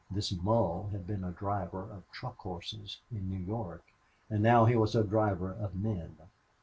This 0.09 0.35
Mull 0.35 0.89
had 0.93 1.05
been 1.05 1.23
a 1.23 1.29
driver 1.29 1.83
of 1.83 2.09
truck 2.11 2.37
horses 2.39 3.01
in 3.11 3.29
New 3.29 3.37
York, 3.45 3.83
and 4.31 4.41
now 4.41 4.65
he 4.65 4.75
was 4.75 4.95
a 4.95 5.03
driver 5.03 5.53
of 5.53 5.75
men. 5.75 6.17